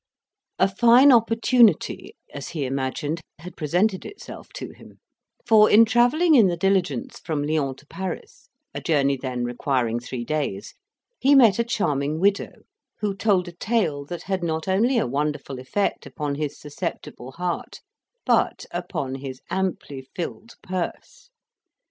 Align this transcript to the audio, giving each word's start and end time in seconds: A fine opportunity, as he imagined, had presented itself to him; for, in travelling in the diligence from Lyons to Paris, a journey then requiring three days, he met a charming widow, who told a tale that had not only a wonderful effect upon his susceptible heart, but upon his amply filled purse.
A 0.57 0.67
fine 0.67 1.11
opportunity, 1.11 2.15
as 2.33 2.47
he 2.49 2.65
imagined, 2.65 3.21
had 3.37 3.55
presented 3.55 4.03
itself 4.03 4.49
to 4.55 4.71
him; 4.71 4.99
for, 5.45 5.69
in 5.69 5.85
travelling 5.85 6.33
in 6.33 6.47
the 6.47 6.57
diligence 6.57 7.19
from 7.19 7.43
Lyons 7.43 7.75
to 7.77 7.85
Paris, 7.85 8.49
a 8.73 8.81
journey 8.81 9.15
then 9.15 9.43
requiring 9.43 9.99
three 9.99 10.25
days, 10.25 10.73
he 11.19 11.35
met 11.35 11.59
a 11.59 11.63
charming 11.63 12.19
widow, 12.19 12.63
who 13.01 13.15
told 13.15 13.47
a 13.47 13.51
tale 13.51 14.03
that 14.05 14.23
had 14.23 14.43
not 14.43 14.67
only 14.67 14.97
a 14.97 15.05
wonderful 15.05 15.59
effect 15.59 16.07
upon 16.07 16.33
his 16.33 16.59
susceptible 16.59 17.33
heart, 17.33 17.81
but 18.25 18.65
upon 18.71 19.13
his 19.13 19.39
amply 19.51 20.01
filled 20.15 20.55
purse. 20.63 21.29